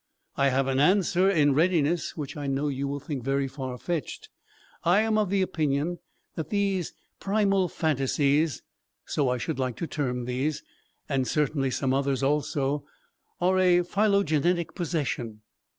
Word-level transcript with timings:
I 0.35 0.49
have 0.49 0.65
an 0.65 0.79
answer 0.79 1.29
in 1.29 1.53
readiness 1.53 2.17
which 2.17 2.35
I 2.35 2.47
know 2.47 2.69
you 2.69 2.87
will 2.87 2.99
think 2.99 3.23
very 3.23 3.47
far 3.47 3.77
fetched. 3.77 4.29
I 4.83 5.01
am 5.01 5.15
of 5.15 5.29
the 5.29 5.43
opinion 5.43 5.99
that 6.33 6.49
these 6.49 6.93
primal 7.19 7.67
phantasies 7.67 8.63
so 9.05 9.29
I 9.29 9.37
should 9.37 9.59
like 9.59 9.75
to 9.75 9.85
term 9.85 10.25
these, 10.25 10.63
and 11.07 11.27
certainly 11.27 11.69
some 11.69 11.93
others 11.93 12.23
also 12.23 12.83
are 13.39 13.59
a 13.59 13.83
phylogenetic 13.83 14.73
possession. 14.73 15.41